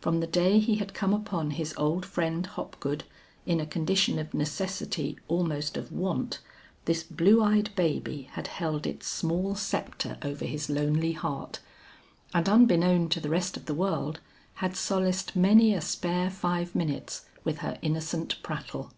From 0.00 0.20
the 0.20 0.26
day 0.26 0.58
he 0.58 0.76
had 0.76 0.94
come 0.94 1.12
upon 1.12 1.50
his 1.50 1.74
old 1.76 2.06
friend 2.06 2.46
Hopgood 2.46 3.04
in 3.44 3.60
a 3.60 3.66
condition 3.66 4.18
of 4.18 4.32
necessity 4.32 5.18
almost 5.28 5.76
of 5.76 5.92
want, 5.92 6.38
this 6.86 7.02
blue 7.02 7.42
eyed 7.42 7.76
baby 7.76 8.22
had 8.32 8.46
held 8.46 8.86
its 8.86 9.06
small 9.06 9.54
sceptre 9.54 10.16
over 10.22 10.46
his 10.46 10.70
lonely 10.70 11.12
heart, 11.12 11.60
and 12.32 12.48
unbeknown 12.48 13.10
to 13.10 13.20
the 13.20 13.28
rest 13.28 13.54
of 13.58 13.66
the 13.66 13.74
world, 13.74 14.18
had 14.54 14.74
solaced 14.74 15.36
many 15.36 15.74
a 15.74 15.82
spare 15.82 16.30
five 16.30 16.74
minutes 16.74 17.26
with 17.44 17.58
her 17.58 17.78
innocent 17.82 18.42
prattle. 18.42 18.92